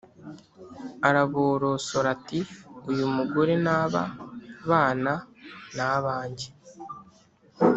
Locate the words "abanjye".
5.95-6.47